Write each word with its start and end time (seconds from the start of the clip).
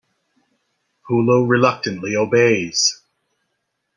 Pullo 1.05 1.47
reluctantly 1.47 2.15
obeys. 2.15 3.03